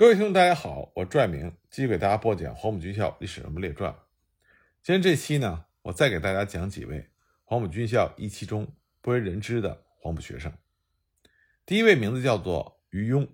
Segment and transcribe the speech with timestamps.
[0.00, 3.94] 各位听众，大家好，我拽明继续给大家播讲黄埔军校历史人物列传。
[4.82, 7.10] 今天这期呢，我再给大家讲几位
[7.44, 10.50] 黄埔军校一期中不为人知的黄埔学生。
[11.66, 13.28] 第一位名字叫做于庸。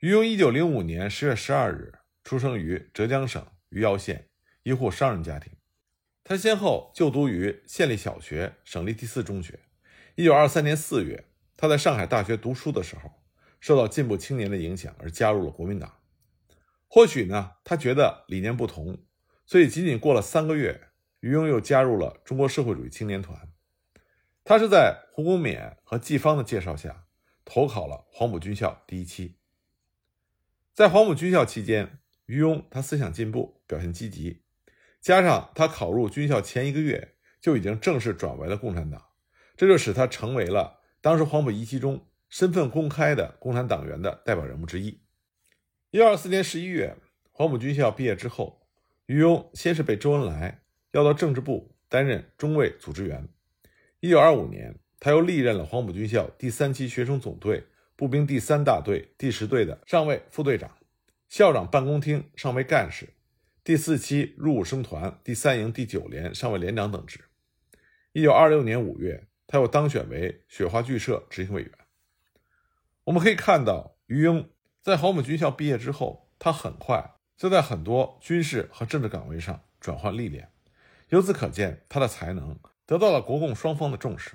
[0.00, 4.28] 于庸，一九零五年十月十二日出生于浙江省余姚县
[4.62, 5.54] 一户商人家庭。
[6.22, 9.58] 他先后就读于县立小学、省立第四中学。
[10.16, 11.24] 一九二三年四月，
[11.56, 13.15] 他在上海大学读书的时候。
[13.66, 15.92] 受到进步青年的影响而加入了国民党。
[16.86, 18.98] 或许呢，他觉得理念不同，
[19.44, 23.52] 所以仅仅过了三个月，于庸又加入了中国社会主义青年团。
[24.44, 27.06] 他是在胡公勉和季芳的介绍下
[27.44, 29.34] 投考了黄埔军校第一期。
[30.72, 34.44] 在黄埔军校期间，于庸他思想进步，表现积极，
[35.00, 39.06] 加上他考入军校前一个月就已经正式转为了共产党，
[39.56, 42.06] 这就使他成为了当时黄埔一期中。
[42.28, 45.00] 身份公开的共产党员的代表人物之一。
[45.90, 46.96] 一九二四年十一月，
[47.30, 48.66] 黄埔军校毕业之后，
[49.06, 53.28] 于庸先是被周恩来调到政治部担任中尉组织员。
[54.00, 60.76] 一九二五年，他又历任了黄埔军校第三期学生总队步兵第三大队第十队的上尉副队长、
[61.28, 63.08] 校长办公厅上尉干事、
[63.64, 67.20] 第四期入伍生团第三营第九连上尉连长等职。
[68.12, 71.70] 一九二六年五月，他又当选为雪花剧社执行委员。
[73.06, 74.50] 我们可以看到，于英
[74.82, 80.50] 在黄埔军校毕业之后，他很快就在很多军事和政治岗位上转换历练。
[81.10, 84.32] 由此可见，他的才能得到了国共双方的重视。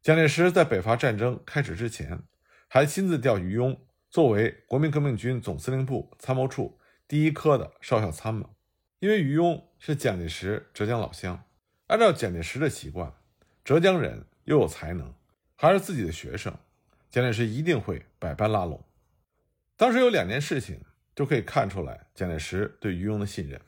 [0.00, 2.22] 蒋介石在北伐战争开始之前，
[2.66, 8.56] 还亲自调于庸作为国民革命军总司令部参谋处第一科的少校参谋。
[9.00, 11.44] 因为于庸是蒋介石浙江老乡，
[11.88, 13.12] 按照蒋介石的习惯，
[13.62, 15.14] 浙江人又有才能，
[15.54, 16.56] 还是自己的学生。
[17.16, 18.84] 蒋介石一定会百般拉拢。
[19.74, 20.82] 当时有两件事情
[21.14, 23.58] 就可以看出来蒋介石对于庸的信任。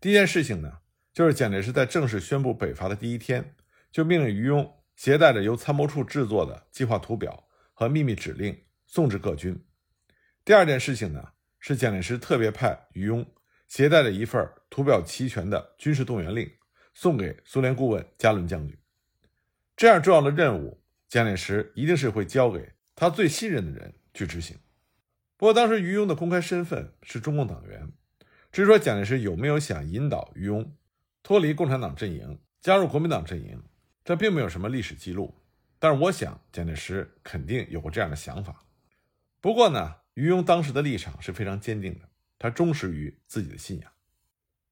[0.00, 0.78] 第一件事情呢，
[1.12, 3.56] 就是蒋介石在正式宣布北伐的第一天，
[3.90, 8.56] 就命令于庸携带着由参谋处制作的计划图表和秘密指令
[8.86, 9.60] 送至各军。
[10.44, 13.26] 第二件事情呢，是蒋介石特别派于庸
[13.66, 16.48] 携带着一份图表齐全的军事动员令
[16.94, 18.78] 送给苏联顾问加伦将军。
[19.76, 20.77] 这样重要的任务。
[21.08, 24.58] 蒋介石一定是会交给他最信任的人去执行。
[25.36, 27.90] 不过，当时于庸的公开身份是中共党员，
[28.52, 30.68] 至于说蒋介石有没有想引导于庸
[31.22, 33.62] 脱离共产党阵营，加入国民党阵营，
[34.04, 35.34] 这并没有什么历史记录。
[35.78, 38.64] 但是，我想蒋介石肯定有过这样的想法。
[39.40, 42.08] 不过呢，于庸当时的立场是非常坚定的，
[42.38, 43.92] 他忠实于自己的信仰。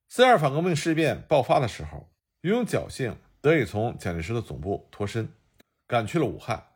[0.08, 2.10] 四二反革命事变爆发的时候，
[2.40, 5.28] 于庸侥幸得以从蒋介石的总部脱身。
[5.86, 6.66] 赶去了武汉，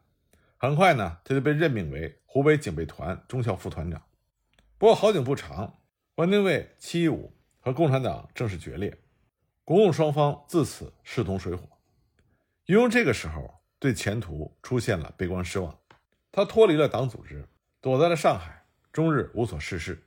[0.56, 4.00] 很快呢，他就被任命为湖北警备团中校副团长。
[4.78, 5.80] 不过好景不长，
[6.14, 8.96] 汪精卫七一五和共产党正式决裂，
[9.64, 11.68] 国共双方自此势同水火。
[12.66, 15.76] 于庸这个时候对前途出现了悲观失望，
[16.30, 17.48] 他脱离了党组织，
[17.80, 20.06] 躲在了上海，终日无所事事。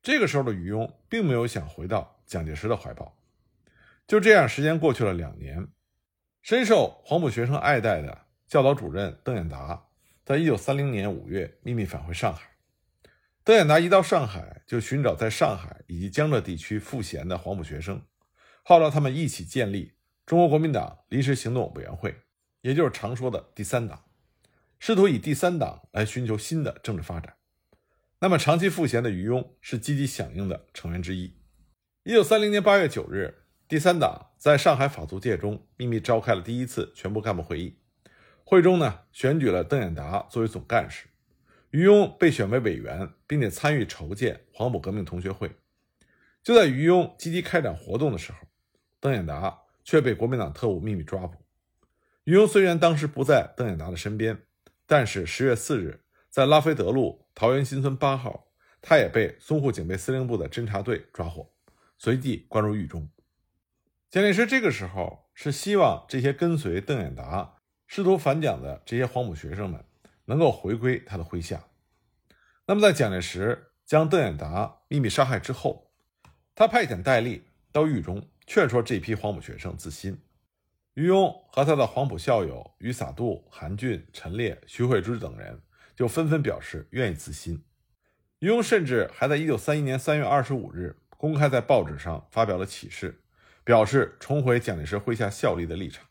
[0.00, 3.16] 这个时候的于庸并没有想回到蒋介石的怀抱。
[4.06, 5.66] 就这样，时间过去了两年，
[6.40, 8.26] 深受黄埔学生爱戴的。
[8.48, 9.88] 教导主任邓演达
[10.24, 12.48] 在一九三零年五月秘密返回上海。
[13.44, 18.02] 邓演达一到上海，就寻找在上海以及江浙地区赋闲的黄埔学生，
[18.64, 19.92] 号召他们一起建立
[20.24, 22.22] 中国国民党临时行动委员会，
[22.62, 24.04] 也就是常说的第三党，
[24.78, 27.34] 试图以第三党来寻求新的政治发展。
[28.20, 31.36] 那么，长期赋闲的于庸是积极响应的成员之一。
[32.04, 37.78] 一九三零年八月九日，第三党在上海法租界中秘密召开了第一次全部干部会议。
[38.50, 41.06] 会中呢，选举了邓演达作为总干事，
[41.68, 45.54] 于庸被选为委员，并且参与筹建黄埔革命同学会。
[46.42, 48.38] 就在于庸积极开展活动的时候，
[49.00, 49.54] 邓演达
[49.84, 51.44] 却被国民党特务秘密抓捕。
[52.24, 54.40] 于庸虽然当时不在邓演达的身边，
[54.86, 58.46] 但是十月四日，在拉菲德路桃园新村八号，
[58.80, 61.52] 他也被淞沪警备司令部的侦察队抓获，
[61.98, 63.10] 随即关入狱中。
[64.08, 67.56] 蒋介石这个时候是希望这些跟随邓演达。
[67.88, 69.82] 试图反蒋的这些黄埔学生们
[70.26, 71.64] 能够回归他的麾下。
[72.66, 75.90] 那么，在蒋介石将邓演达秘密杀害之后，
[76.54, 77.42] 他派遣戴笠
[77.72, 80.20] 到狱中劝说这批黄埔学生自新。
[80.92, 85.62] 于庸和他的黄埔校友于洒度、韩俊、陈烈、徐慧之等人
[85.96, 87.64] 就纷纷表示愿意自新。
[88.40, 93.22] 于庸甚至还在1931年3月25日公开在报纸上发表了启事，
[93.64, 96.07] 表示重回蒋介石麾下效力的立场。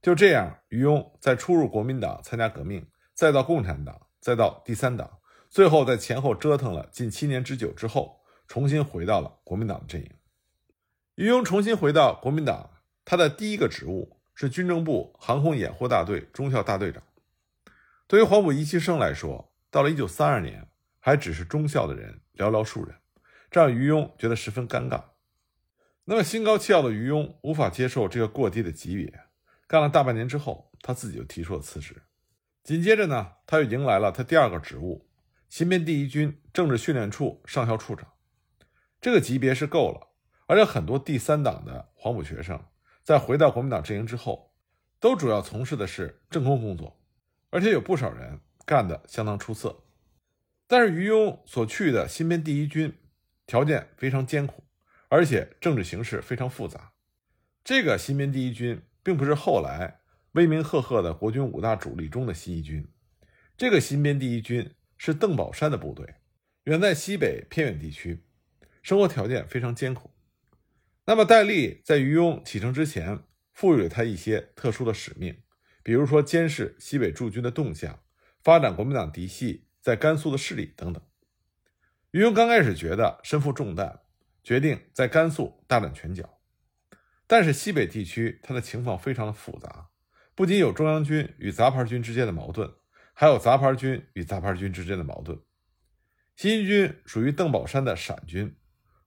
[0.00, 5.18] 就这样，于庸在初入国民党参加革命，再到共产党，再到第三党，
[5.50, 10.10] 最后在前后折腾了近七年之久之后，重新回到了国民党的阵营。
[11.16, 12.70] 于庸重新回到国民党，
[13.04, 17.02] 他的第一个职务是军政部航空掩护大队中校大队长。
[18.06, 20.68] 对于黄埔一期生来说，到了1932年，
[21.00, 22.94] 还只是中校的人寥寥数人，
[23.50, 25.02] 这让于庸觉得十分尴尬。
[26.04, 29.12] 那么心高气傲的于庸无法接受这个过低的级别，
[29.68, 32.02] 干了大半年之后，他自己就提出了辞职。
[32.64, 35.06] 紧接着呢，他又迎来了他第二个职务——
[35.48, 38.10] 新编第一军政治训练处上校处长。
[39.00, 40.08] 这个级别是够了，
[40.46, 42.60] 而且很多第三党的黄埔学生
[43.04, 44.54] 在回到国民党阵营之后，
[44.98, 47.00] 都主要从事的是政工工作，
[47.50, 49.84] 而且有不少人干得相当出色。
[50.66, 52.98] 但是于庸所去的新编第一军
[53.46, 54.64] 条件非常艰苦。
[55.10, 56.92] 而且政治形势非常复杂。
[57.64, 60.00] 这个新编第一军并不是后来
[60.32, 62.86] 威名赫赫的国军五大主力中的新一军，
[63.56, 66.16] 这个新编第一军是邓宝山的部队，
[66.64, 68.26] 远在西北偏远地区，
[68.82, 70.10] 生活条件非常艰苦。
[71.06, 73.20] 那么戴笠在于庸启程之前，
[73.54, 75.38] 赋予了他一些特殊的使命，
[75.82, 78.00] 比如说监视西北驻军的动向，
[78.42, 81.02] 发展国民党嫡系在甘肃的势力等等。
[82.10, 84.00] 于庸刚开始觉得身负重担。
[84.44, 86.37] 决定在甘肃大展拳脚，
[87.28, 89.90] 但是西北地区它的情况非常的复杂，
[90.34, 92.72] 不仅有中央军与杂牌军之间的矛盾，
[93.12, 95.38] 还有杂牌军与杂牌军之间的矛盾。
[96.36, 98.56] 新一军属于邓宝山的陕军，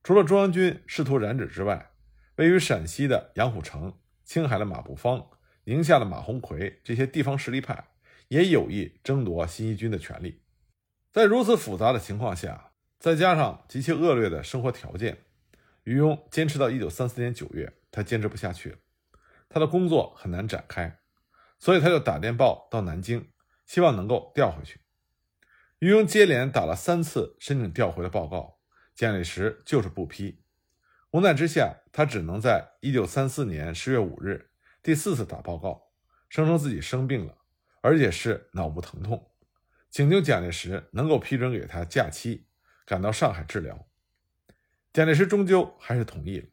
[0.04, 1.92] 除了中央军试图染指之外，
[2.36, 5.26] 位于陕西的杨虎城、青海的马步芳、
[5.64, 7.88] 宁夏的马鸿逵这些地方实力派
[8.28, 10.44] 也有意争夺新一军的权利。
[11.12, 15.26] 在如此复杂的情况下，再加上极其恶劣的生活条件。
[15.84, 18.78] 于庸坚持到一九三四年九月，他坚持不下去了，
[19.50, 21.00] 他的工作很难展开，
[21.58, 23.30] 所以他就打电报到南京，
[23.66, 24.80] 希望能够调回去。
[25.80, 28.60] 于庸接连打了三次申请调回的报告，
[28.94, 30.44] 蒋介石就是不批。
[31.10, 34.52] 无奈之下，他只能在一九三四年十月五日
[34.84, 35.92] 第四次打报告，
[36.30, 37.36] 声称自己生病了，
[37.82, 39.32] 而且是脑部疼痛，
[39.90, 42.46] 请求蒋介石能够批准给他假期，
[42.86, 43.88] 赶到上海治疗。
[44.94, 46.46] 蒋介石终究还是同意了。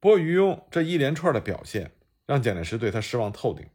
[0.00, 1.92] 不过，于庸这一连串的表现
[2.26, 3.66] 让蒋介石对他失望透顶。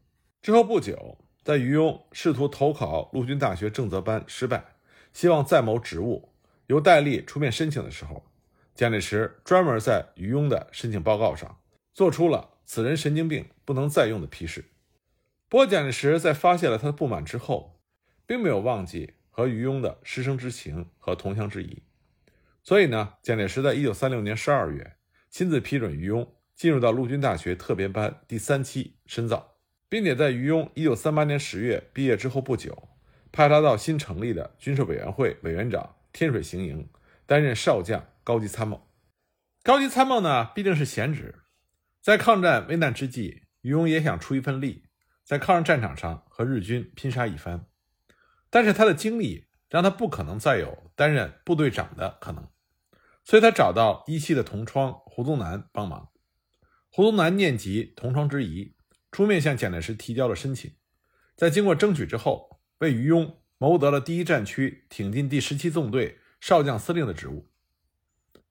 [0.42, 4.76] 之后不久，在于庸试图投考陆军大学政则班失败，
[5.14, 6.34] 希望再谋职务，
[6.68, 8.26] 由戴笠出面申请的时候，
[8.74, 11.60] 蒋介石专门在于庸的申请报告上
[11.94, 14.66] 做出了“此人神经病，不能再用”的批示。
[15.48, 17.80] 不过，蒋介石在发泄了他的不满之后，
[18.28, 21.84] 并没有忘记和于庸的师生之情和同乡之谊。
[22.66, 24.96] 所以呢，蒋介石在一九三六年十二月
[25.30, 29.58] 亲自批准于庸进入到陆军大学特别班第三期深造，
[29.88, 32.90] 并且在于庸一九三八年十月毕业之后不久，
[33.32, 36.90] 派他到新成立的军事委员会委员长天水行营
[37.28, 38.90] 担任少将高级参谋。
[39.62, 41.36] 高级参谋呢，毕竟是闲职，
[42.02, 44.86] 在抗战危难之际，于庸也想出一份力，
[45.24, 47.68] 在抗日战场上和日军拼杀一番，
[48.50, 52.48] 但是他的经历让他不可能再有担任部队长的可能。
[53.26, 56.10] 所以他找到一期的同窗胡宗南帮忙。
[56.90, 58.76] 胡宗南念及同窗之谊，
[59.12, 60.72] 出面向蒋介石提交了申请。
[61.36, 67.50] 在经过争取之后，为于庸谋得了第一战区挺进第十七纵队少将司令的职务。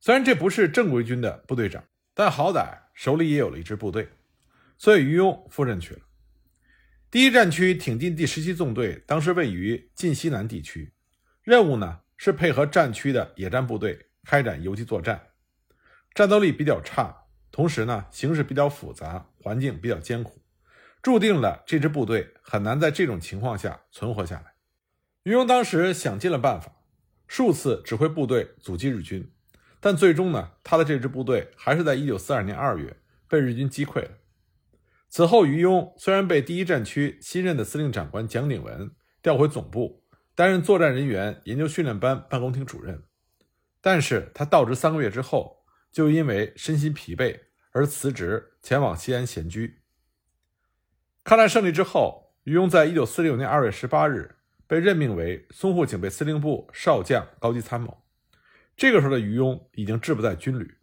[0.00, 4.08] 虽然这不是正规军的部队长，但好歹手里也有了一支部队，
[4.76, 6.00] 所以于庸赴任去了。
[7.10, 10.92] 第一战区挺进第十七纵队当时位于晋西南地区，
[11.42, 14.08] 任务呢是配合战区的野战部队。
[14.24, 15.28] 开展游击作战，
[16.14, 20.42] 战斗力比较差，同时呢，形势比较复杂，环境比较艰苦，
[21.02, 24.54] 注定了这支部队很难在这种情况下存活下来。
[25.24, 26.72] 于庸当时想尽了办法，
[27.26, 29.32] 数次指挥部队阻击日军，
[29.80, 32.96] 但最终呢，他的这支部队还是在一九四二年二月
[33.28, 34.10] 被日军击溃了。
[35.08, 38.90] 此后，于庸虽然被第一战区新任的司令长官蒋鼎文
[39.22, 40.02] 调回总部，
[40.34, 43.04] 担任作战人员研究训练班办公厅主任。
[43.86, 45.62] 但是他到职三个月之后，
[45.92, 47.38] 就因为身心疲惫
[47.70, 49.82] 而辞职，前往西安闲居。
[51.22, 54.36] 抗战胜利之后，于庸在一九四六年二月十八日
[54.66, 58.02] 被任命为淞沪警备司令部少将高级参谋。
[58.74, 60.78] 这个时候的于庸已经志不在军旅，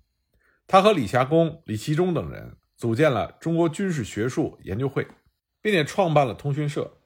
[0.68, 5.08] 他和李霞公、李其忠等人组建了中国军事学术研究会，
[5.60, 7.00] 并且创办了通讯社，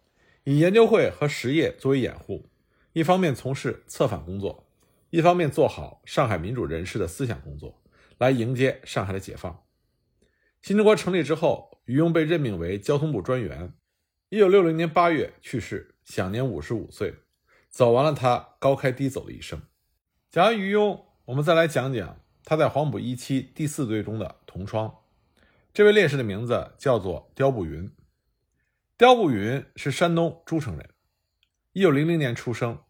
[0.44, 2.50] 以研究会和实业作为掩护，
[2.92, 4.65] 一方面从事策反工作。
[5.16, 7.82] 一方面做好上海民主人士的思想工作，
[8.18, 9.64] 来迎接上海的解放。
[10.62, 13.74] 新中国成立之后，于庸被任命为交通部专员。
[14.28, 17.16] 一九六零年八月去世，享年五十五岁。
[17.70, 19.62] 走完了他高开低走的一生。
[20.30, 24.94] 讲完于庸，我们再来讲讲他在黄埔一期第四队中的同窗。
[25.74, 27.90] 这位烈士的名字叫做刁步云。
[28.98, 30.90] 刁步云是山东诸城人，
[31.72, 32.84] 一九零零年出生。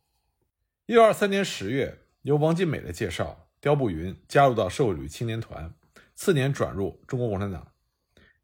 [0.87, 5.71] 一九二三年十月，由王金美的介绍，刁步云加入到社会主义青年团，
[6.15, 7.71] 次年转入中国共产党。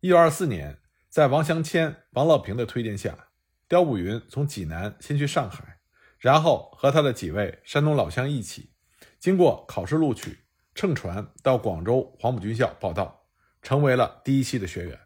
[0.01, 0.77] 一九二四年，
[1.09, 3.29] 在王祥谦、王乐平的推荐下，
[3.67, 5.79] 刁步云从济南先去上海，
[6.19, 8.69] 然后和他的几位山东老乡一起，
[9.17, 10.41] 经过考试录取，
[10.75, 13.25] 乘船到广州黄埔军校报到，
[13.63, 14.99] 成为了第一期的学员。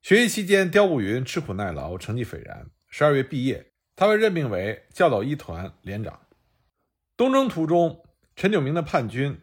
[0.00, 2.70] 学习期间，刁步云吃苦耐劳，成绩斐然。
[2.88, 6.20] 十二月毕业，他被任命为教导一团连长。
[7.16, 8.04] 东征途中，
[8.34, 9.40] 陈炯明的叛军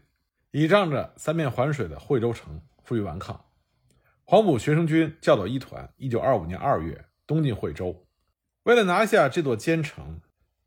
[0.51, 3.45] 倚仗着三面环水的惠州城，负隅顽抗。
[4.25, 8.05] 黄埔学生军教导一团，一九二五年二月东进惠州。
[8.63, 10.19] 为了拿下这座坚城，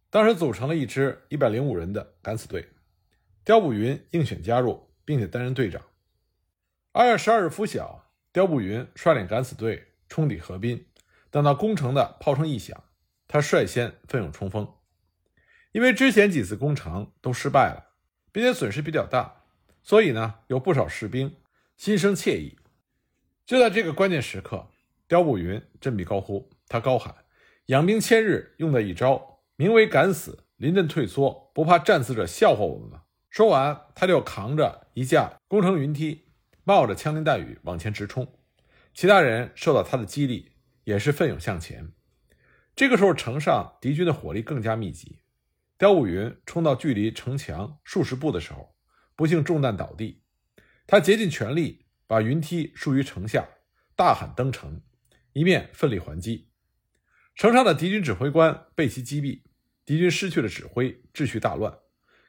[0.09, 2.71] 当时组成了一支一百零五人的敢死队。
[3.45, 5.83] 刁步云应选加入，并且担任队长。
[6.93, 8.03] 二月十二日拂晓。
[8.33, 10.87] 刁步云率领敢死队冲抵河滨，
[11.31, 12.83] 等到攻城的炮声一响，
[13.29, 14.74] 他率先奋勇冲锋。
[15.75, 17.91] 因为之前几次攻城都失败了，
[18.31, 19.43] 并且损失比较大，
[19.83, 21.35] 所以呢，有不少士兵
[21.77, 22.57] 心生怯意。
[23.45, 24.69] 就在这个关键时刻，
[25.09, 27.13] 刁步云振臂高呼，他高喊
[27.67, 30.45] ：“养兵千日，用的一招，名为敢死。
[30.59, 36.29] 临阵退缩，不怕战死者笑话我们吗？”说完，他就扛着一架攻城云梯。
[36.63, 38.33] 冒着枪林弹雨往前直冲，
[38.95, 40.53] 其他人受到他的激励，
[40.85, 41.91] 也是奋勇向前。
[42.77, 45.19] 这个时候，城上敌军的火力更加密集。
[45.77, 48.75] 刁步云冲到距离城墙数十步的时候，
[49.17, 50.23] 不幸中弹倒地。
[50.87, 53.49] 他竭尽全力把云梯竖于城下，
[53.97, 54.83] 大喊登城，
[55.33, 56.51] 一面奋力还击。
[57.35, 59.43] 城上的敌军指挥官被其击毙，
[59.85, 61.77] 敌军失去了指挥，秩序大乱。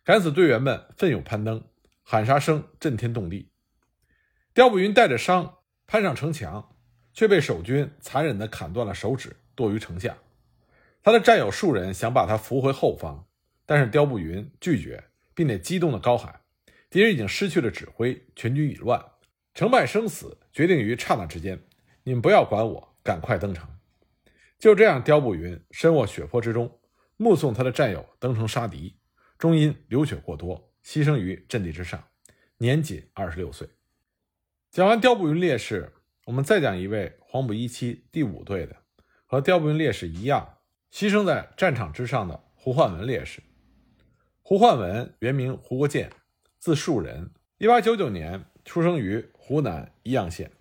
[0.03, 1.67] 敢死队员们奋勇攀登，
[2.01, 3.51] 喊杀声震天动地。
[4.53, 6.75] 刁步云带着伤攀上城墙，
[7.13, 10.17] 却被守军残忍地砍断了手指，堕于城下。
[11.03, 13.27] 他的战友数人想把他扶回后方，
[13.65, 15.03] 但是刁步云拒绝，
[15.33, 16.41] 并且激动地高喊
[16.89, 19.03] ：“敌人已经失去了指挥，全军已乱，
[19.53, 21.59] 成败生死决定于刹那之间，
[22.03, 23.67] 你们不要管我，赶快登城。”
[24.57, 26.79] 就这样，刁步云身卧血泊之中，
[27.17, 28.97] 目送他的战友登城杀敌，
[29.37, 32.07] 终因流血过多牺牲于阵地之上，
[32.57, 33.67] 年仅二十六岁。
[34.71, 35.93] 讲完刁步云烈士，
[36.25, 38.75] 我们再讲一位黄埔一期第五队的，
[39.25, 40.59] 和刁步云烈士一样
[40.91, 43.41] 牺牲在战场之上的胡焕文烈士。
[44.47, 46.11] 胡焕文原名胡国建，
[46.59, 50.51] 字树人，一八九九年出生于湖南宜阳县。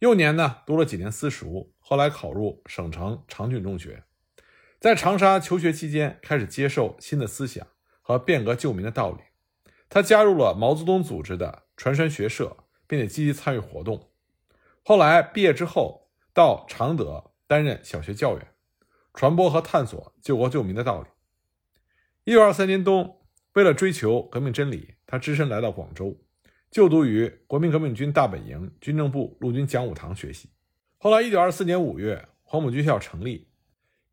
[0.00, 4.04] 幼年呢读了几年私塾，后来考入省城长郡中学。
[4.78, 7.66] 在长沙求学期间，开始接受新的思想
[8.02, 9.20] 和变革救民的道理。
[9.88, 12.58] 他加入了毛泽东组织的传山学社。
[12.86, 14.10] 并且积极参与活动。
[14.84, 18.46] 后来毕业之后，到常德担任小学教员，
[19.14, 21.08] 传播和探索救国救民的道理。
[22.24, 23.18] 一九二三年冬，
[23.54, 26.16] 为了追求革命真理，他只身来到广州，
[26.70, 30.48] 就读于国民革命军大本营军政部陆军讲武堂学习。
[30.98, 33.48] 后来，一九二四年五月，黄埔军校成立，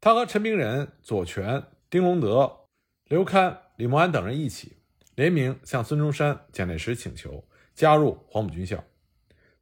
[0.01, 2.61] 他和陈明仁、左权、丁龙德、
[3.05, 4.77] 刘戡、李默安等人一起
[5.13, 7.47] 联名向孙中山、蒋介石请求。
[7.75, 8.83] 加入黄埔军校，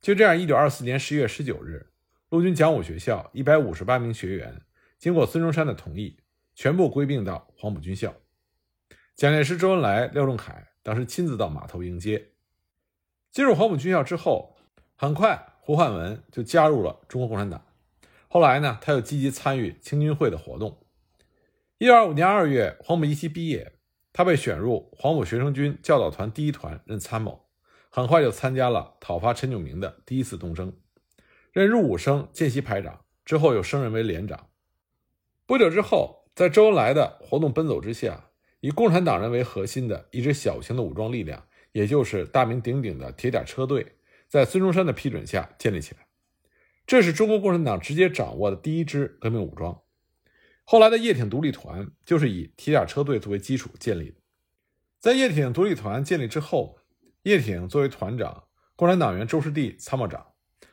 [0.01, 1.85] 就这样，一九二四年十一月十九日，
[2.29, 4.61] 陆军讲武学校一百五十八名学员，
[4.97, 6.17] 经过孙中山的同意，
[6.55, 8.15] 全部归并到黄埔军校。
[9.17, 12.33] 蒋介石、周恩来、廖仲恺当时亲自到码头迎接。
[13.31, 14.55] 进入黄埔军校之后，
[14.95, 17.65] 很快胡汉文就加入了中国共产党。
[18.27, 20.85] 后来呢，他又积极参与青军会的活动。
[21.79, 23.79] 一九二五年二月，黄埔一期毕业，
[24.13, 27.47] 他被选入黄埔学生军教导团第一团任参谋。
[27.89, 30.71] 很快就参加了讨伐陈炯明的第一次东征，
[31.51, 34.49] 任入伍生见习排长，之后又升任为连长。
[35.47, 38.25] 不久之后，在周恩来的活动奔走之下，
[38.59, 43.93] 以共产党人为核心的一支小型的武装力量，也就是大名鼎鼎的铁甲车队，
[44.27, 46.07] 在孙中山的批准下建立起来。
[46.85, 49.81] 这是中国共产党直接掌握的第一支革命武装。
[50.63, 54.15] 后来的叶挺独立团就是以铁甲车队作为基础建立的。
[54.99, 56.79] 在叶挺独立团建立之后。
[57.23, 58.45] 叶挺作为团长，
[58.77, 60.27] 共产党员周士第参谋长，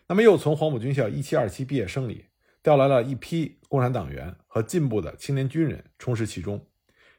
[0.07, 2.27] 那么又从黄埔军校一期、二期毕业生里
[2.63, 6.65] 调来了一批共产党员和进步的青年军人充实其中，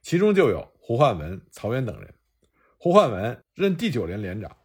[0.05, 2.13] 其中就有胡焕文、曹渊等人。
[2.77, 4.55] 胡焕文任第九连连长。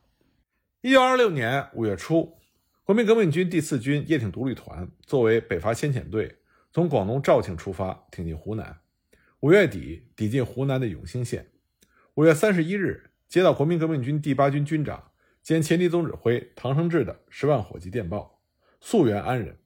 [0.82, 2.36] 一九二六年五月初，
[2.84, 6.36] 国民革命军第四军叶挺独立团作为北伐先遣队，
[6.74, 8.80] 从广东肇庆出发，挺进湖南。
[9.40, 11.50] 五月底抵进湖南的永兴县。
[12.16, 15.10] 五月三十一日，接到国民革命军第八军军长
[15.42, 18.42] 兼前敌总指挥唐生智的十万火急电报，
[18.82, 19.56] 速援安仁。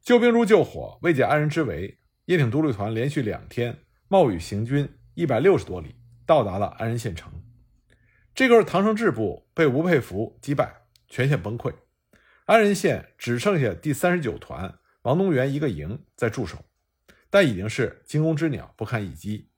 [0.00, 3.80] 救兵如救火，未解安仁之围，叶挺独立团连续两天
[4.10, 7.30] 冒雨行军一百六十多里，到达了安仁县城。
[8.34, 11.74] 这个时候，唐生智部被吴佩孚击败，全线崩溃。
[12.46, 16.64] 安仁县只剩下第三十九团王东元一个营在驻守，
[17.28, 19.50] 但已经是惊弓之鸟，不堪一击。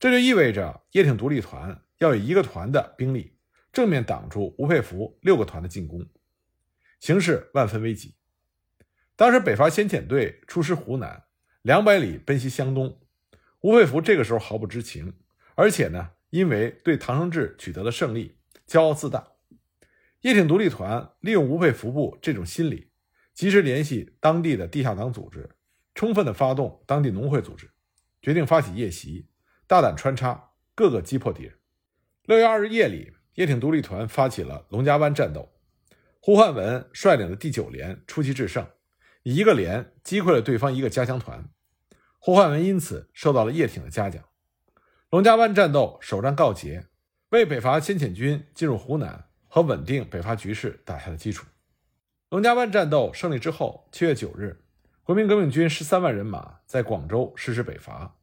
[0.00, 3.36] 这就意味着叶挺独立团要以一个团的兵力
[3.72, 6.04] 正面挡住吴佩孚六个团的进攻，
[6.98, 8.16] 形势万分危急。
[9.14, 11.22] 当时北伐先遣队出师湖南，
[11.62, 13.00] 两百里奔袭湘东。
[13.60, 15.12] 吴佩孚这个时候毫不知情，
[15.54, 19.32] 而且呢，因为对唐生智取得了胜利，骄傲自大。
[20.22, 22.90] 叶挺独立团利用吴佩孚部这种心理，
[23.34, 25.50] 及时联系当地的地下党组织，
[25.94, 27.70] 充分的发动当地农会组织，
[28.22, 29.28] 决定发起夜袭，
[29.66, 31.54] 大胆穿插，各个击破敌人。
[32.24, 35.52] 六月二日夜里，叶挺独立团发起了龙家湾战斗，
[36.20, 38.66] 胡汉文率领的第九连出奇制胜。
[39.22, 41.50] 以一个连击溃了对方一个加强团，
[42.22, 44.22] 胡汉文因此受到了叶挺的嘉奖。
[45.08, 46.86] 龙家湾战斗首战告捷，
[47.30, 51.46] 为北伐先遣军进入湖南和稳定北伐局势打下了基础。
[52.28, 54.62] 龙家湾战斗胜利之后，七月九日，
[55.02, 58.18] 国民革命军十三万人马在广州实施北伐，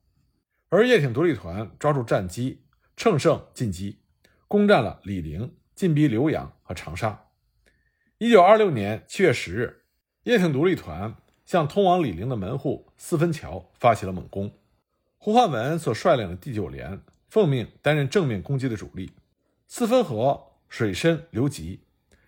[0.69, 4.03] 而叶挺独立团抓住战机，乘胜进击，
[4.47, 7.29] 攻占了醴陵，进逼浏阳和长沙。
[8.19, 9.81] 一九二六年七月十日。
[10.23, 11.15] 叶挺独立团
[11.47, 14.51] 向通往醴陵的门户四分桥发起了猛攻，
[15.17, 19.13] 胡汉文所率领的第九连奉命担任正面攻击的主力。
[19.65, 21.85] 四分河水深流急，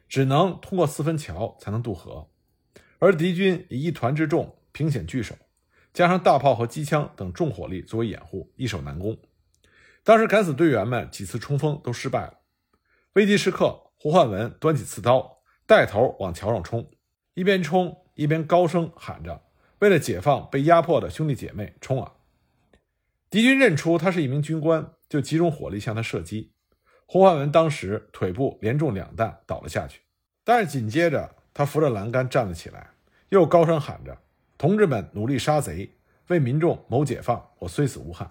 [0.07, 2.29] 只能通过四分桥才能渡河，
[2.99, 5.35] 而敌军以一团之众凭险据守，
[5.91, 9.17] 加上大炮和机枪等重火力作为掩护，易守难攻。
[10.05, 12.39] 当时敢死队员们几次冲锋都失败了，
[13.15, 16.89] 危急时刻，胡汉文端起刺刀，带头往桥上冲。
[17.33, 19.43] 一边冲一边高声喊着
[19.79, 22.15] ：“为了解放被压迫的兄弟姐妹，冲啊！”
[23.31, 26.51] 敌军认出他是一名军官，就集中火力向他射击。
[27.05, 30.01] 胡汉文当时腿部连中两弹，倒了下去。
[30.43, 32.89] 但是紧接着，他扶着栏杆站了起来，
[33.29, 34.17] 又高声喊着
[34.59, 35.89] ：“同志们，努力杀贼，
[36.27, 37.51] 为民众谋解放！
[37.59, 38.29] 我虽死无憾。”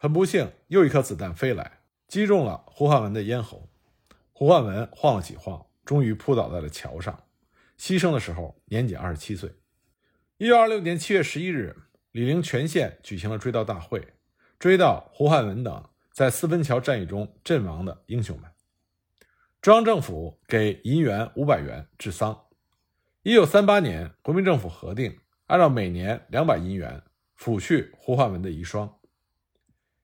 [0.00, 3.68] 很不幸，又一颗子弹飞来，击中了胡汉文的咽喉。
[4.32, 7.24] 胡汉文晃了几晃，终于扑倒在了桥上。
[7.78, 9.50] 牺牲的时候年仅二十七岁。
[10.36, 11.74] 一九二六年七月十一日，
[12.12, 14.14] 李陵全县举行了追悼大会，
[14.58, 18.50] 追悼胡汉文等在四分桥战役中阵亡的英雄们。
[19.60, 22.46] 中央政府给银元五百元治丧。
[23.22, 27.02] 一九三八年，国民政府核定按照每年两百银元
[27.38, 28.90] 抚恤胡汉文的遗孀。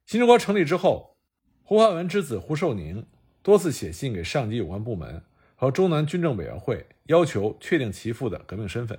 [0.07, 1.17] 新中国成立之后，
[1.63, 3.07] 胡汉文之子胡寿宁
[3.43, 5.25] 多次写信给上级有关部门。
[5.65, 8.99] 和中南军政委员会要求确定其父的革命身份。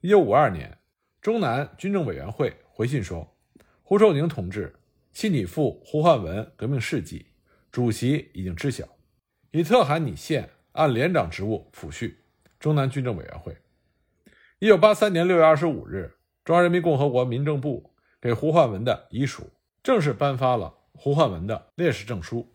[0.00, 0.76] 一九五二年，
[1.20, 3.36] 中南军政委员会回信说
[3.84, 4.74] ：“胡寿宁同志
[5.12, 7.26] 系你父胡汉文革命事迹，
[7.70, 8.88] 主席已经知晓，
[9.52, 12.12] 已特函你县按连长职务抚恤。”
[12.58, 13.56] 中南军政委员会。
[14.58, 16.12] 一九八三年六月二十五日，
[16.44, 19.48] 中华人民共和国民政部给胡汉文的遗属
[19.80, 22.52] 正式颁发了胡汉文的烈士证书。